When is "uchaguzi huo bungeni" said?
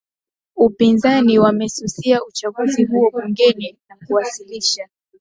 2.23-3.77